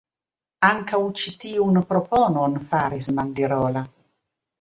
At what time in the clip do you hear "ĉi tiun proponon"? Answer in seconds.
1.19-2.55